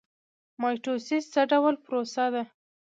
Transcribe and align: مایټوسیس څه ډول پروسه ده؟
مایټوسیس 0.61 1.25
څه 1.33 1.41
ډول 1.51 1.75
پروسه 1.85 2.25
ده؟ 2.33 2.43